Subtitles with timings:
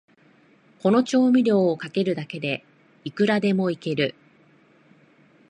[0.81, 2.65] この調味料をかけるだけで、
[3.03, 4.15] いくらでもイケる